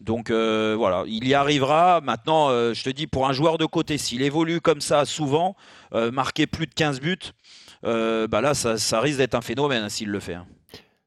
donc 0.00 0.30
voilà, 0.30 1.04
il 1.06 1.28
y 1.28 1.34
arrivera. 1.34 2.00
Maintenant, 2.00 2.48
je 2.48 2.82
te 2.82 2.90
dis, 2.90 3.06
pour 3.06 3.28
un 3.28 3.32
joueur 3.32 3.58
de 3.58 3.66
côté, 3.66 3.98
s'il 3.98 4.22
évolue 4.22 4.40
comme 4.58 4.80
ça 4.80 5.04
souvent, 5.04 5.56
euh, 5.92 6.10
marquer 6.10 6.46
plus 6.46 6.66
de 6.66 6.74
15 6.74 7.00
buts, 7.00 7.18
euh, 7.84 8.26
bah 8.26 8.40
là, 8.40 8.54
ça, 8.54 9.00
risque 9.00 9.18
d'être 9.18 9.34
un 9.34 9.40
phénomène 9.40 9.84
hein, 9.84 9.88
s'il 9.88 10.08
le 10.08 10.20
fait. 10.20 10.34
hein. 10.34 10.46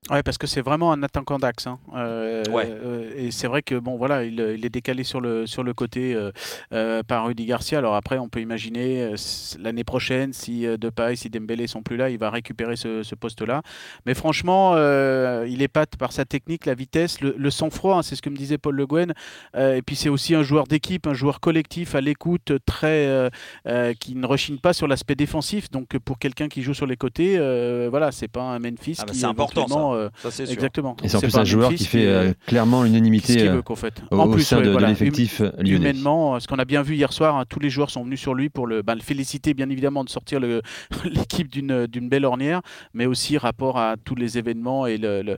Ouais, 0.10 0.22
parce 0.22 0.38
que 0.38 0.48
c'est 0.48 0.62
vraiment 0.62 0.92
un 0.92 1.02
attaquant 1.04 1.40
d'axe. 1.40 1.66
hein. 1.68 1.80
Euh, 1.96 2.44
Ouais. 2.52 2.68
euh, 2.70 3.12
et 3.16 3.32
c'est 3.32 3.48
vrai 3.48 3.62
que 3.62 3.76
bon, 3.76 3.96
voilà, 3.98 4.26
il, 4.26 4.34
il 4.58 4.66
est 4.66 4.70
décalé 4.70 5.04
sur 5.04 5.22
le 5.22 5.46
sur 5.48 5.64
le 5.64 5.74
côté 5.74 6.14
euh, 6.14 6.32
euh, 6.74 7.04
par 7.04 7.26
Rudy 7.26 7.46
Garcia. 7.46 7.78
Alors 7.78 7.96
après, 7.96 8.18
on 8.18 8.28
peut 8.28 8.42
imaginer 8.42 9.02
euh, 9.04 9.16
l'année 9.60 9.84
prochaine, 9.86 10.34
si 10.34 10.66
euh, 10.68 10.76
Depay, 10.78 11.16
si 11.16 11.30
Dembélé 11.30 11.68
sont 11.68 11.82
plus 11.84 11.96
là, 11.98 12.10
il 12.10 12.18
va 12.18 12.30
récupérer 12.30 12.76
ce, 12.76 13.02
ce 13.04 13.16
poste-là. 13.16 13.62
Mais 14.06 14.14
franchement, 14.14 14.74
euh, 14.76 15.46
il 15.50 15.62
épate 15.62 15.96
par 15.98 16.12
sa 16.12 16.26
technique, 16.26 16.66
la 16.66 16.74
vitesse, 16.76 17.22
le, 17.22 17.34
le 17.38 17.50
sang-froid. 17.50 17.98
hein, 17.98 18.02
c'est 18.04 18.16
ce 18.16 18.22
que 18.22 18.30
me 18.30 18.36
disait 18.36 18.58
Paul 18.58 18.76
Le 18.76 18.86
Guen. 18.86 19.14
Euh, 19.56 19.76
et 19.76 19.82
puis 19.82 19.96
c'est 19.96 20.10
aussi 20.10 20.36
un 20.36 20.44
joueur 20.44 20.68
d'équipe, 20.68 21.08
un 21.08 21.14
joueur 21.14 21.40
collectif 21.40 21.96
à 21.96 22.02
l'écoute, 22.02 22.52
très 22.66 23.08
euh, 23.08 23.30
euh, 23.68 23.94
qui 23.94 24.16
ne 24.16 24.26
rechigne 24.26 24.58
pas 24.58 24.74
sur 24.74 24.88
l'aspect 24.88 25.16
défensif. 25.16 25.72
Donc 25.72 25.98
pour 26.00 26.20
quelqu'un 26.20 26.50
qui 26.50 26.62
joue 26.62 26.74
sur 26.74 26.88
les 26.88 26.98
côtés, 26.98 27.36
euh, 27.38 27.88
voilà, 27.90 28.12
c'est 28.12 28.28
pas 28.28 28.42
un 28.42 28.60
Memphis 28.60 28.98
Ah 29.00 29.06
bah, 29.06 29.12
qui 29.14 29.20
c'est 29.20 29.26
important, 29.26 29.93
euh, 29.94 30.10
Ça, 30.18 30.32
c'est 30.32 30.46
sûr. 30.46 30.54
Exactement. 30.54 30.96
Et 31.04 31.08
c'est 31.10 31.18
en 31.18 31.22
plus 31.22 31.36
un 31.38 31.44
joueur 31.44 31.74
qui 31.74 31.86
fait 31.86 32.06
euh, 32.08 32.34
clairement 32.48 32.84
l'unanimité 32.84 33.48
euh, 33.48 33.62
fait. 33.76 34.02
au, 34.12 34.18
En 34.20 34.28
au 34.28 34.32
plus, 34.34 34.44
sein 34.44 34.58
ouais, 34.58 34.64
de, 34.64 34.78
l'effectif 34.78 35.40
hum- 35.42 35.52
lyonnais. 35.60 35.76
Humainement, 35.92 36.40
ce 36.40 36.48
qu'on 36.48 36.60
a 36.60 36.66
bien 36.66 36.82
vu 36.82 36.96
hier 36.96 37.12
soir, 37.14 37.36
hein, 37.38 37.46
tous 37.48 37.60
les 37.60 37.70
joueurs 37.70 37.90
sont 37.90 38.04
venus 38.04 38.20
sur 38.20 38.34
lui 38.34 38.50
pour 38.50 38.68
le, 38.68 38.82
ben, 38.82 38.96
le 38.96 39.02
féliciter, 39.02 39.54
bien 39.54 39.70
évidemment, 39.70 40.04
de 40.04 40.10
sortir 40.10 40.40
l'équipe 41.06 41.50
d'une 41.52 42.10
belle 42.10 42.26
ornière, 42.26 42.62
mais 42.94 43.06
aussi 43.06 43.38
rapport 43.38 43.78
à 43.78 43.96
tous 44.04 44.16
les 44.16 44.38
événements 44.38 44.86
et 44.88 45.00
euh, 45.04 45.36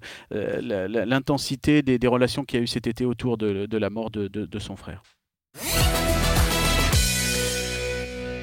l'intensité 0.88 1.82
des, 1.82 2.00
des 2.00 2.08
relations 2.08 2.44
qu'il 2.44 2.58
y 2.58 2.62
a 2.62 2.64
eu 2.64 2.68
cet 2.68 2.88
été 2.88 3.06
autour 3.06 3.38
de, 3.38 3.66
de 3.66 3.78
la 3.78 3.90
mort 3.90 4.12
de, 4.12 4.28
de- 4.28 4.46
de 4.46 4.60
son 4.60 4.76
frère. 4.76 5.02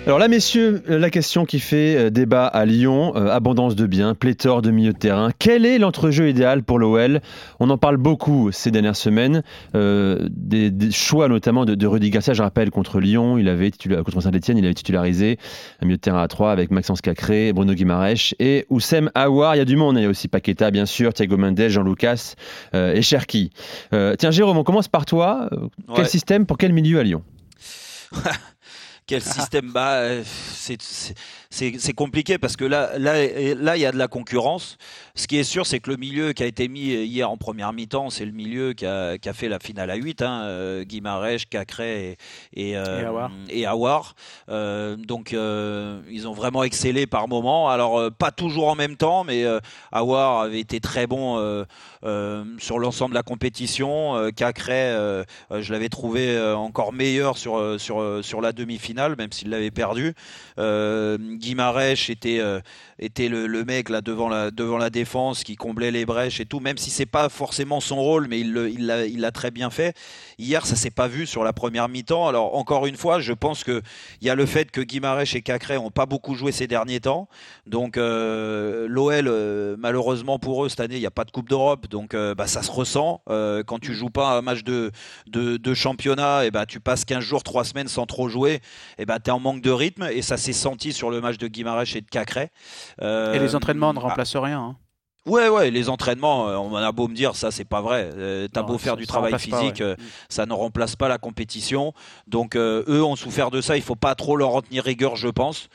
Alors 0.05 0.19
là, 0.19 0.27
messieurs, 0.27 0.83
euh, 0.91 0.99
la 0.99 1.11
question 1.11 1.45
qui 1.45 1.61
fait 1.61 1.97
euh, 1.97 2.11
débat 2.11 2.47
à 2.47 2.65
Lyon, 2.65 3.13
euh, 3.15 3.29
abondance 3.29 3.77
de 3.77 3.87
biens, 3.87 4.17
pléthore 4.17 4.61
de 4.61 4.73
milieux 4.73 4.93
de 4.93 4.99
terrain. 4.99 5.31
Quel 5.39 5.65
est 5.65 5.79
l'entrejeu 5.79 6.29
idéal 6.29 6.65
pour 6.65 6.81
l'OL 6.81 7.21
On 7.61 7.71
en 7.71 7.79
parle 7.79 7.99
beaucoup 7.99 8.51
ces 8.51 8.73
dernières 8.73 8.97
semaines. 8.97 9.45
euh, 9.77 10.27
des, 10.33 10.73
des 10.73 10.91
choix 10.91 11.29
notamment 11.29 11.65
de, 11.65 11.77
de 11.77 11.87
Rudy 11.87 12.11
Garcia. 12.11 12.35
Je 12.35 12.43
rappelle 12.43 12.71
contre 12.73 12.99
Lyon, 12.99 13.39
il 13.39 13.49
avait 13.49 13.69
titula- 13.71 14.03
contre 14.03 14.21
Saint-Etienne, 14.21 14.59
il 14.59 14.65
avait 14.65 14.75
titularisé 14.75 15.39
un 15.81 15.87
milieu 15.87 15.99
de 15.99 16.03
terrain 16.03 16.21
à 16.21 16.27
3 16.27 16.51
avec 16.51 16.73
Maxence 16.73 17.01
Cacré, 17.01 17.53
Bruno 17.53 17.73
Guimaraes 17.73 18.35
et 18.41 18.67
Oussem 18.71 19.09
Aouar. 19.15 19.55
Il 19.55 19.59
y 19.59 19.63
a 19.63 19.65
du 19.65 19.77
monde. 19.77 19.97
hein. 19.97 20.01
Il 20.01 20.05
y 20.05 20.07
a 20.07 20.11
aussi 20.11 20.27
Paqueta, 20.27 20.73
bien 20.73 20.85
sûr, 20.85 21.15
Thiago 21.15 21.37
Mendes, 21.37 21.69
Jean-Lucas 21.69 22.35
euh, 22.75 22.93
et 22.93 23.03
Cherki. 23.03 23.51
Tiens, 23.93 24.31
Jérôme, 24.33 24.59
on 24.59 24.65
commence 24.65 24.89
par 24.89 25.07
toi. 25.07 25.49
Quel 25.95 26.03
Ouais. 26.05 26.11
système 26.11 26.45
pour 26.45 26.59
quel 26.59 26.73
milieu 26.73 26.99
à 26.99 27.05
Lyon? 27.05 27.23
quel 29.07 29.23
système 29.23 29.71
bah, 29.73 29.95
euh, 29.97 30.25
c'est 31.53 31.93
compliqué 31.93 32.39
parce 32.39 32.57
que 32.57 32.65
là, 32.65 32.99
là, 32.99 33.27
là, 33.55 33.77
il 33.77 33.81
y 33.81 33.87
a 33.87 33.93
de 33.93 33.99
la 33.99 34.09
concurrence. 34.09 34.79
Ce 35.15 35.27
qui 35.27 35.37
est 35.37 35.45
sûr, 35.45 35.67
c'est 35.67 35.81
que 35.81 35.91
le 35.91 35.99
milieu 35.99 36.33
qui 36.33 36.43
a 36.43 36.47
été 36.47 36.67
mis 36.67 36.95
hier 36.95 37.31
en 37.31 37.37
première 37.37 37.75
mi-temps, 37.75 38.09
c'est 38.09 38.25
le 38.25 38.33
milieu 38.33 38.73
qui 38.73 38.87
a, 38.87 39.19
qui 39.19 39.29
a, 39.29 39.35
fait 39.35 39.49
la 39.49 39.59
finale 39.59 39.91
à 39.91 39.97
8, 39.97 40.23
hein, 40.23 40.43
euh, 40.45 40.85
Guimarèche, 40.85 41.49
Cacré 41.51 42.17
et, 42.55 42.71
et, 42.71 42.77
euh, 42.77 43.29
et 43.51 43.67
Awar. 43.67 44.15
Euh, 44.49 44.97
donc, 44.97 45.35
euh, 45.35 46.01
ils 46.11 46.27
ont 46.27 46.33
vraiment 46.33 46.63
excellé 46.63 47.07
par 47.07 47.29
moment. 47.29 47.69
Alors, 47.69 48.11
pas 48.13 48.31
toujours 48.31 48.69
en 48.69 48.75
même 48.75 48.97
temps, 48.97 49.23
mais 49.25 49.45
Awar 49.91 50.41
avait 50.41 50.61
été 50.61 50.81
très 50.81 51.07
bon 51.07 51.37
sur 52.59 52.79
l'ensemble 52.79 53.11
de 53.11 53.19
la 53.19 53.23
compétition. 53.23 54.31
Cacré, 54.35 54.95
je 55.51 55.73
l'avais 55.73 55.91
trouvé 55.91 56.41
encore 56.55 56.95
meilleur 56.95 57.37
sur, 57.37 57.79
sur, 57.79 58.25
sur 58.25 58.41
la 58.41 58.53
demi-finale, 58.53 59.17
même 59.17 59.33
s'il 59.33 59.51
l'avait 59.51 59.71
perdu. 59.71 60.15
Guimarèche 61.43 62.09
était, 62.09 62.41
était 62.99 63.29
le, 63.29 63.47
le, 63.47 63.65
mec 63.65 63.89
là 63.89 64.01
devant 64.01 64.29
la, 64.29 64.51
devant 64.51 64.79
la 64.79 64.91
défense 64.91 65.45
qui 65.45 65.57
comblait 65.57 65.91
les 65.91 66.07
brèches 66.07 66.41
et 66.41 66.47
tout, 66.47 66.61
même 66.61 66.79
si 66.79 66.91
c'est 66.91 67.07
pas 67.07 67.29
forcément 67.29 67.81
son 67.81 67.97
rôle, 67.97 68.29
mais 68.29 68.41
il 68.41 68.55
l'a 68.55 69.07
il 69.07 69.21
il 69.23 69.33
très 69.33 69.51
bien 69.51 69.71
fait. 69.71 69.97
Hier, 70.39 70.65
ça 70.67 70.77
s'est 70.77 70.91
pas 70.91 71.09
vu 71.09 71.27
sur 71.27 71.45
la 71.45 71.53
première 71.53 71.89
mi-temps. 71.89 72.29
Alors, 72.29 72.57
encore 72.57 72.87
une 72.87 72.97
fois, 72.97 73.21
je 73.21 73.33
pense 73.33 73.65
qu'il 73.65 73.83
y 74.21 74.31
a 74.31 74.35
le 74.35 74.47
fait 74.47 74.71
que 74.71 74.81
Guimarèche 74.81 75.35
et 75.35 75.43
Cacré 75.43 75.77
ont 75.77 75.91
pas 75.91 76.07
beaucoup 76.07 76.35
joué 76.35 76.53
ces 76.53 76.67
derniers 76.67 77.01
temps. 77.01 77.29
Donc, 77.67 77.97
euh, 77.97 78.87
l'OL, 78.89 79.29
euh, 79.29 79.77
malheureusement 79.79 80.39
pour 80.39 80.65
eux, 80.65 80.69
cette 80.69 80.81
année, 80.81 80.97
il 80.97 81.01
n'y 81.01 81.07
a 81.07 81.11
pas 81.11 81.25
de 81.25 81.31
Coupe 81.31 81.49
d'Europe. 81.49 81.89
Donc, 81.89 82.15
euh, 82.15 82.35
bah, 82.35 82.47
ça 82.47 82.63
se 82.63 82.71
ressent. 82.71 83.23
quand 83.27 83.79
tu 83.81 83.95
joues 83.95 84.11
pas 84.11 84.37
un 84.37 84.43
match 84.43 84.63
de, 84.65 84.91
de, 85.27 85.57
de 85.57 85.75
championnat, 85.75 86.45
et 86.45 86.51
bah, 86.51 86.67
tu 86.67 86.81
passes 86.81 87.05
15 87.05 87.23
jours, 87.23 87.43
3 87.43 87.65
semaines 87.65 87.89
sans 87.89 88.07
trop 88.07 88.29
jouer, 88.29 88.61
et 88.99 89.07
bah, 89.07 89.19
tu 89.19 89.31
es 89.31 89.33
en 89.33 89.41
manque 89.41 89.63
de 89.63 89.71
rythme. 89.71 90.09
Et 90.13 90.23
ça 90.23 90.37
s'est 90.37 90.53
senti 90.53 90.93
sur 90.93 91.11
le 91.11 91.21
match 91.21 91.32
de 91.39 91.49
Guimarèche 91.49 91.97
et 91.97 92.01
de 92.01 92.09
Cacré. 92.09 92.51
et 93.01 93.39
les 93.39 93.55
entraînements 93.55 93.93
ne 93.93 93.99
remplacent 93.99 94.37
rien. 94.37 94.61
Hein. 94.61 94.77
Ouais, 95.25 95.49
ouais, 95.49 95.71
les 95.71 95.89
entraînements, 95.89 96.49
euh, 96.49 96.57
on 96.57 96.75
a 96.75 96.91
beau 96.91 97.07
me 97.07 97.15
dire 97.15 97.37
ça, 97.37 97.53
c'est 97.53 97.65
pas 97.65 97.81
vrai. 97.81 98.11
Euh, 98.17 98.49
T'as 98.53 98.63
beau 98.63 98.77
faire 98.77 98.97
du 98.97 99.07
travail 99.07 99.39
physique, 99.39 99.81
euh, 99.81 99.95
ça 100.29 100.47
ne 100.47 100.53
remplace 100.53 100.97
pas 100.97 101.07
la 101.07 101.17
compétition. 101.17 101.95
Donc 102.27 102.57
eux 102.57 103.05
ont 103.05 103.15
souffert 103.15 103.53
de 103.53 103.61
ça. 103.61 103.77
Il 103.77 103.85
faut 103.85 103.95
pas 103.95 104.17
trop 104.17 104.37
leur 104.37 104.57
en 104.57 104.63
tenir 104.63 104.83
rigueur, 104.83 105.15
je 105.15 105.29
pense. 105.29 105.69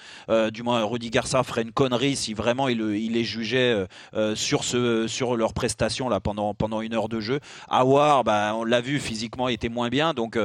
du 0.52 0.64
moins, 0.64 0.84
Rudy 0.84 1.10
Garcia 1.12 1.44
ferait 1.44 1.62
une 1.62 1.72
connerie 1.72 2.18
si 2.18 2.34
vraiment 2.34 2.68
il, 2.68 2.82
il 2.82 3.14
les 3.14 3.24
jugeait 3.24 3.88
sur 4.36 4.66
ce, 4.66 5.08
sur 5.08 5.38
leur 5.38 5.54
prestation 5.54 6.10
là 6.10 6.20
pendant 6.20 6.54
pendant 6.54 6.82
une 6.82 6.94
heure 6.94 7.08
de 7.08 7.22
jeu. 7.22 7.40
Awar, 7.70 8.26
bah, 8.26 8.54
on 8.54 8.66
l'a 8.66 8.82
vu 8.82 9.00
physiquement, 9.00 9.48
il 9.48 9.54
était 9.54 9.70
moins 9.70 9.88
bien, 9.88 10.14
donc 10.14 10.38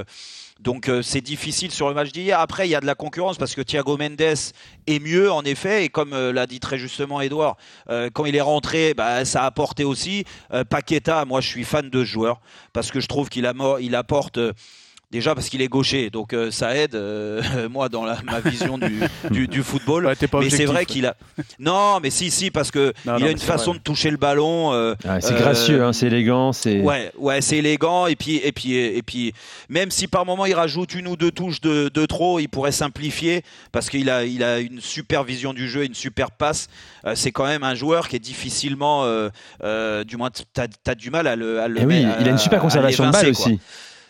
donc 0.62 0.88
euh, 0.88 1.02
c'est 1.02 1.20
difficile 1.20 1.72
sur 1.72 1.88
le 1.88 1.94
match 1.94 2.12
d'hier. 2.12 2.38
Après, 2.38 2.68
il 2.68 2.70
y 2.70 2.76
a 2.76 2.80
de 2.80 2.86
la 2.86 2.94
concurrence 2.94 3.36
parce 3.36 3.54
que 3.54 3.62
Thiago 3.62 3.96
Mendes 3.96 4.20
est 4.20 4.98
mieux 5.00 5.30
en 5.30 5.42
effet. 5.42 5.84
Et 5.84 5.88
comme 5.88 6.12
euh, 6.12 6.32
l'a 6.32 6.46
dit 6.46 6.60
très 6.60 6.78
justement 6.78 7.20
Edouard, 7.20 7.56
euh, 7.90 8.10
quand 8.12 8.26
il 8.26 8.36
est 8.36 8.40
rentré, 8.40 8.91
bah, 8.94 9.24
ça 9.24 9.42
a 9.42 9.46
apporté 9.46 9.84
aussi. 9.84 10.24
Paqueta, 10.68 11.24
moi 11.24 11.40
je 11.40 11.48
suis 11.48 11.64
fan 11.64 11.88
de 11.88 12.04
ce 12.04 12.10
joueur 12.10 12.40
parce 12.72 12.90
que 12.90 13.00
je 13.00 13.08
trouve 13.08 13.28
qu'il 13.28 13.50
il 13.80 13.94
apporte 13.94 14.38
Déjà 15.12 15.34
parce 15.34 15.50
qu'il 15.50 15.60
est 15.60 15.68
gaucher, 15.68 16.08
donc 16.08 16.32
euh, 16.32 16.50
ça 16.50 16.74
aide, 16.74 16.94
euh, 16.94 17.42
moi, 17.70 17.90
dans 17.90 18.02
la, 18.02 18.16
ma 18.24 18.40
vision 18.40 18.78
du, 18.78 19.46
du, 19.46 19.62
football. 19.62 20.10
mais 20.40 20.48
c'est 20.48 20.64
vrai 20.64 20.86
qu'il 20.86 21.04
a. 21.04 21.16
Non, 21.58 22.00
mais 22.02 22.08
si, 22.08 22.30
si, 22.30 22.50
parce 22.50 22.70
que 22.70 22.94
il 23.04 23.10
a 23.10 23.30
une 23.30 23.36
façon 23.36 23.74
de 23.74 23.78
toucher 23.78 24.10
le 24.10 24.16
ballon. 24.16 24.72
Euh, 24.72 24.94
ah, 25.06 25.20
c'est 25.20 25.34
gracieux, 25.34 25.84
hein, 25.84 25.92
c'est 25.92 26.06
élégant, 26.06 26.54
c'est. 26.54 26.80
Ouais, 26.80 27.12
ouais, 27.18 27.42
c'est 27.42 27.58
élégant. 27.58 28.06
Et 28.06 28.16
puis, 28.16 28.36
et 28.36 28.52
puis, 28.52 28.74
et 28.74 29.02
puis, 29.02 29.34
même 29.68 29.90
si 29.90 30.08
par 30.08 30.24
moment 30.24 30.46
il 30.46 30.54
rajoute 30.54 30.94
une 30.94 31.06
ou 31.06 31.16
deux 31.16 31.30
touches 31.30 31.60
de, 31.60 31.90
de 31.92 32.06
trop, 32.06 32.38
il 32.38 32.48
pourrait 32.48 32.72
simplifier 32.72 33.42
parce 33.70 33.90
qu'il 33.90 34.08
a, 34.08 34.24
il 34.24 34.42
a 34.42 34.60
une 34.60 34.80
super 34.80 35.24
vision 35.24 35.52
du 35.52 35.68
jeu, 35.68 35.84
une 35.84 35.94
super 35.94 36.30
passe. 36.30 36.68
c'est 37.16 37.32
quand 37.32 37.44
même 37.44 37.64
un 37.64 37.74
joueur 37.74 38.08
qui 38.08 38.16
est 38.16 38.18
difficilement, 38.18 39.04
du 39.62 40.16
moins, 40.16 40.30
t'as 40.54 40.68
as 40.86 40.94
du 40.94 41.10
mal 41.10 41.26
à 41.26 41.36
le. 41.36 41.60
À 41.60 41.68
le 41.68 41.82
eh 41.82 41.84
oui, 41.84 42.06
il 42.18 42.28
a 42.28 42.30
une 42.30 42.38
super 42.38 42.60
conservation 42.60 43.06
de 43.06 43.12
balle 43.12 43.28
aussi. 43.28 43.60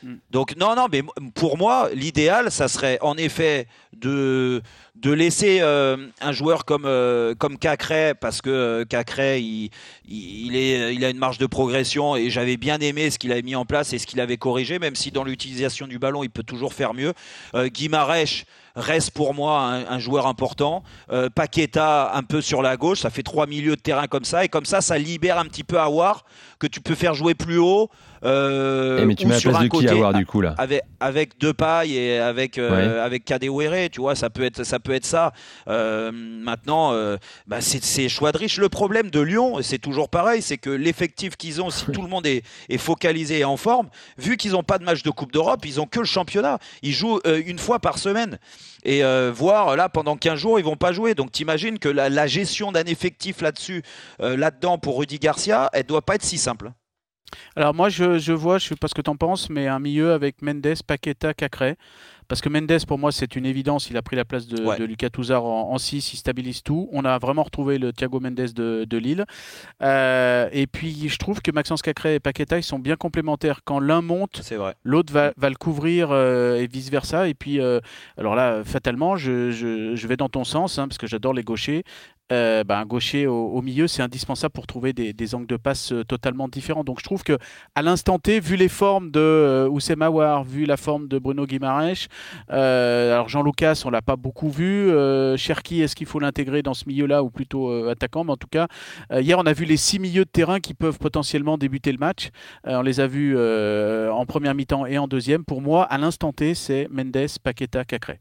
Mm. 0.02 0.14
Donc 0.30 0.56
non, 0.56 0.74
non, 0.74 0.86
mais 0.90 1.02
pour 1.34 1.56
moi, 1.56 1.90
l'idéal, 1.94 2.50
ça 2.50 2.68
serait 2.68 2.98
en 3.00 3.16
effet 3.16 3.66
de, 3.96 4.62
de 4.96 5.10
laisser 5.10 5.58
euh, 5.60 5.96
un 6.20 6.32
joueur 6.32 6.64
comme, 6.64 6.84
euh, 6.86 7.34
comme 7.34 7.58
Cacré, 7.58 8.14
parce 8.18 8.42
que 8.42 8.50
euh, 8.50 8.84
Cacré, 8.84 9.40
il, 9.40 9.70
il, 10.08 10.56
est, 10.56 10.94
il 10.94 11.04
a 11.04 11.10
une 11.10 11.18
marge 11.18 11.38
de 11.38 11.46
progression 11.46 12.16
et 12.16 12.30
j'avais 12.30 12.56
bien 12.56 12.78
aimé 12.78 13.10
ce 13.10 13.18
qu'il 13.18 13.32
avait 13.32 13.42
mis 13.42 13.56
en 13.56 13.64
place 13.64 13.92
et 13.92 13.98
ce 13.98 14.06
qu'il 14.06 14.20
avait 14.20 14.36
corrigé, 14.36 14.78
même 14.78 14.96
si 14.96 15.10
dans 15.10 15.24
l'utilisation 15.24 15.86
du 15.86 15.98
ballon, 15.98 16.22
il 16.22 16.30
peut 16.30 16.42
toujours 16.42 16.74
faire 16.74 16.94
mieux. 16.94 17.12
Guimarèche, 17.54 18.44
reste 18.74 19.10
pour 19.10 19.34
moi 19.34 19.82
un, 19.88 19.98
joueur 19.98 20.26
important. 20.26 20.82
Paqueta 21.34 22.14
un 22.14 22.22
peu 22.22 22.40
sur 22.40 22.62
la 22.62 22.76
gauche, 22.76 23.00
ça 23.00 23.10
fait 23.10 23.22
trois 23.22 23.46
milieux 23.46 23.76
de 23.76 23.80
terrain 23.80 24.06
comme 24.06 24.24
ça 24.24 24.44
et 24.44 24.48
comme 24.48 24.64
ça, 24.64 24.80
ça 24.80 24.98
libère 24.98 25.38
un 25.38 25.44
petit 25.44 25.64
peu 25.64 25.78
Awar 25.78 26.24
que 26.58 26.66
tu 26.66 26.80
peux 26.80 26.94
faire 26.94 27.14
jouer 27.14 27.34
plus 27.34 27.58
haut. 27.58 27.90
Euh, 28.24 29.00
eh, 29.02 29.04
mais 29.04 29.14
tu 29.14 29.26
mets 29.26 29.34
la 29.34 29.40
place 29.40 29.62
de 29.62 29.68
qui 29.68 29.88
avoir 29.88 30.14
du 30.14 30.26
coup 30.26 30.40
là? 30.40 30.54
Avec 30.58 30.82
avec 31.00 31.38
Depay 31.40 31.90
et 31.90 32.18
avec 32.18 32.58
euh, 32.58 33.04
avec 33.04 33.24
Kadewere, 33.24 33.90
tu 33.90 34.00
vois, 34.00 34.14
ça 34.14 34.30
peut 34.30 34.44
être 34.44 34.64
ça 34.64 34.78
peut 34.78 34.92
être 34.92 35.06
ça. 35.06 35.32
Euh, 35.68 36.12
maintenant, 36.12 36.92
euh, 36.92 37.16
bah, 37.46 37.60
c'est 37.60 38.08
choix 38.08 38.32
de 38.32 38.38
riche. 38.38 38.58
Le 38.58 38.68
problème 38.68 39.10
de 39.10 39.20
Lyon, 39.20 39.58
c'est 39.62 39.78
toujours 39.78 40.08
pareil, 40.08 40.42
c'est 40.42 40.58
que 40.58 40.70
l'effectif 40.70 41.36
qu'ils 41.36 41.60
ont, 41.60 41.70
si 41.70 41.86
tout 41.86 42.02
le 42.02 42.08
monde 42.08 42.26
est, 42.26 42.44
est 42.68 42.78
focalisé 42.78 43.40
et 43.40 43.44
en 43.44 43.56
forme, 43.56 43.88
vu 44.18 44.36
qu'ils 44.36 44.52
n'ont 44.52 44.62
pas 44.62 44.78
de 44.78 44.84
match 44.84 45.02
de 45.02 45.10
Coupe 45.10 45.32
d'Europe, 45.32 45.64
ils 45.64 45.80
ont 45.80 45.86
que 45.86 45.98
le 45.98 46.04
championnat. 46.06 46.58
Ils 46.82 46.92
jouent 46.92 47.20
une 47.24 47.58
fois 47.58 47.78
par 47.80 47.98
semaine 47.98 48.38
et 48.84 49.04
euh, 49.04 49.32
voir 49.34 49.76
là 49.76 49.88
pendant 49.88 50.16
15 50.16 50.38
jours 50.38 50.58
ils 50.58 50.64
vont 50.64 50.76
pas 50.76 50.92
jouer 50.92 51.14
donc 51.14 51.30
t'imagines 51.30 51.78
que 51.78 51.88
la, 51.88 52.08
la 52.08 52.26
gestion 52.26 52.72
d'un 52.72 52.82
effectif 52.82 53.40
là-dessus 53.40 53.82
là-dedans 54.18 54.78
pour 54.78 54.98
Rudy 54.98 55.20
Garcia 55.20 55.70
elle 55.72 55.84
doit 55.84 56.02
pas 56.02 56.16
être 56.16 56.24
si 56.24 56.36
simple 56.36 56.72
alors 57.56 57.74
moi 57.74 57.88
je, 57.88 58.18
je 58.18 58.32
vois, 58.32 58.58
je 58.58 58.68
sais 58.68 58.76
pas 58.76 58.88
ce 58.88 58.94
que 58.94 59.02
tu 59.02 59.10
en 59.10 59.16
penses, 59.16 59.50
mais 59.50 59.66
un 59.66 59.78
milieu 59.78 60.12
avec 60.12 60.42
Mendes, 60.42 60.74
Paqueta, 60.86 61.34
Cacré. 61.34 61.76
Parce 62.32 62.40
que 62.40 62.48
Mendes, 62.48 62.86
pour 62.86 62.98
moi, 62.98 63.12
c'est 63.12 63.36
une 63.36 63.44
évidence. 63.44 63.90
Il 63.90 63.96
a 63.98 64.00
pris 64.00 64.16
la 64.16 64.24
place 64.24 64.46
de, 64.46 64.84
Lucas 64.84 65.10
Touzard 65.10 65.44
en 65.44 65.76
6, 65.76 66.14
il 66.14 66.16
stabilise 66.16 66.62
tout. 66.62 66.88
On 66.92 67.04
a 67.04 67.18
vraiment 67.18 67.42
retrouvé 67.42 67.76
le 67.76 67.92
Thiago 67.92 68.20
Mendes 68.20 68.34
de, 68.34 68.86
de 68.88 68.96
Lille. 68.96 69.26
Euh, 69.82 70.48
et 70.50 70.66
puis, 70.66 71.10
je 71.10 71.18
trouve 71.18 71.42
que 71.42 71.50
Maxence 71.50 71.82
Cacré 71.82 72.14
et 72.14 72.20
Paqueta, 72.20 72.56
ils 72.58 72.62
sont 72.62 72.78
bien 72.78 72.96
complémentaires. 72.96 73.60
Quand 73.64 73.80
l'un 73.80 74.00
monte, 74.00 74.40
l'autre 74.82 75.12
va, 75.12 75.34
va, 75.36 75.50
le 75.50 75.56
couvrir 75.56 76.08
euh, 76.10 76.56
et 76.56 76.66
vice-versa. 76.66 77.28
Et 77.28 77.34
puis, 77.34 77.60
euh, 77.60 77.80
alors 78.16 78.34
là, 78.34 78.62
fatalement, 78.64 79.16
je, 79.16 79.50
je, 79.50 79.94
je, 79.94 80.06
vais 80.06 80.16
dans 80.16 80.30
ton 80.30 80.44
sens, 80.44 80.78
hein, 80.78 80.88
parce 80.88 80.96
que 80.96 81.06
j'adore 81.06 81.34
les 81.34 81.42
gauchers. 81.42 81.84
Euh, 82.30 82.64
un 82.68 82.86
gaucher 82.86 83.26
au, 83.26 83.60
milieu, 83.60 83.86
c'est 83.86 84.02
indispensable 84.02 84.52
pour 84.52 84.66
trouver 84.66 84.92
des, 84.92 85.34
angles 85.34 85.46
de 85.46 85.56
passe 85.56 85.92
euh, 85.92 86.04
totalement 86.04 86.48
différents. 86.48 86.84
Donc 86.84 86.98
je 87.00 87.04
trouve 87.04 87.22
que 87.22 87.36
à 87.74 87.82
l'instant 87.82 88.18
T, 88.18 88.40
vu 88.40 88.56
les 88.56 88.68
formes 88.68 89.10
de 89.10 89.20
euh, 89.20 89.68
Oussem 89.68 90.00
Aouar, 90.00 90.44
vu 90.44 90.64
la 90.64 90.78
forme 90.78 91.08
de 91.08 91.18
Bruno 91.18 91.46
Guimaraes, 91.46 92.08
alors 92.48 93.28
Jean 93.28 93.42
Lucas, 93.42 93.82
on 93.84 93.90
l'a 93.90 94.00
pas 94.00 94.16
beaucoup 94.16 94.48
vu. 94.48 94.90
Cherki, 95.36 95.82
est-ce 95.82 95.94
qu'il 95.94 96.06
faut 96.06 96.20
l'intégrer 96.20 96.62
dans 96.62 96.74
ce 96.74 96.84
milieu-là 96.86 97.22
ou 97.22 97.30
plutôt 97.30 97.70
attaquant? 97.88 98.24
Mais 98.24 98.32
en 98.32 98.36
tout 98.36 98.48
cas, 98.48 98.68
hier 99.10 99.38
on 99.38 99.46
a 99.46 99.52
vu 99.52 99.64
les 99.64 99.76
six 99.76 99.98
milieux 99.98 100.24
de 100.24 100.30
terrain 100.30 100.60
qui 100.60 100.74
peuvent 100.74 100.98
potentiellement 100.98 101.58
débuter 101.58 101.92
le 101.92 101.98
match. 101.98 102.30
on 102.64 102.82
les 102.82 103.00
a 103.00 103.06
vus 103.06 103.36
en 103.36 104.24
première 104.26 104.54
mi-temps 104.54 104.86
et 104.86 104.98
en 104.98 105.08
deuxième. 105.08 105.44
Pour 105.44 105.60
moi, 105.60 105.84
à 105.84 105.98
l'instant 105.98 106.32
T, 106.32 106.54
c'est 106.54 106.88
Mendes, 106.90 107.26
Paqueta, 107.42 107.84
Cacré. 107.84 108.20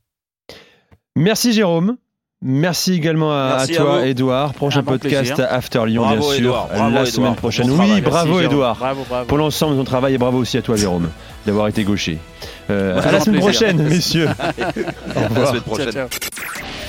Merci 1.15 1.53
Jérôme. 1.53 1.98
Merci 2.44 2.94
également 2.94 3.32
à, 3.32 3.68
toi, 3.68 4.08
Edouard. 4.08 4.54
Prochain 4.56 4.82
podcast 4.82 5.40
After 5.40 5.86
Lyon, 5.86 6.10
bien 6.10 6.22
sûr, 6.22 6.68
la 6.74 7.06
semaine 7.06 7.36
prochaine. 7.36 7.70
oui, 7.70 8.02
bravo, 8.02 8.40
Edouard. 8.40 8.78
Pour 9.28 9.38
l'ensemble 9.38 9.74
de 9.74 9.80
ton 9.80 9.86
travail 9.86 10.16
et 10.16 10.18
bravo 10.18 10.40
aussi 10.40 10.58
à 10.58 10.62
toi, 10.62 10.76
Jérôme, 10.76 11.10
d'avoir 11.46 11.68
été 11.68 11.84
gaucher. 11.84 12.18
Euh, 12.70 13.00
à 13.02 13.12
la 13.12 13.20
semaine 13.22 13.42
prochaine, 13.42 13.84
messieurs. 13.84 14.28
Au 14.28 15.20
revoir. 15.20 15.38
À 15.38 15.40
la 15.40 15.46
semaine 15.48 15.62
prochaine. 15.62 16.08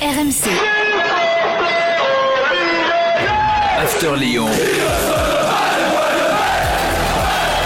RMC. 0.00 0.50
After 3.78 4.16
Lyon. 4.18 4.46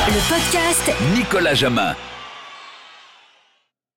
Le 0.09 0.29
podcast 0.29 0.93
Nicolas 1.15 1.55
Jamin. 1.55 1.95